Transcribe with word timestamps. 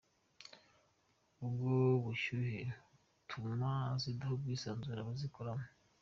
Ubwo 1.45 1.69
bushyuhe 2.03 2.59
butuma 3.13 3.71
zidaha 4.01 4.33
ubwisanzure 4.35 4.99
abazikoreramo. 5.01 5.67